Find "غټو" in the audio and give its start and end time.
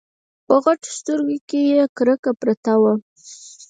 0.63-0.89